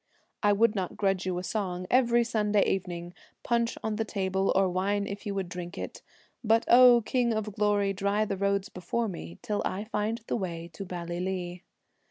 [0.41, 3.13] 1 would not grudge you a song every Sunday evening,
[3.43, 6.01] Punch on the table, or wine if you would drink it,
[6.43, 10.71] But, O King of Glory, dry the roads before me, Till I find the way
[10.73, 11.61] to Ballylee.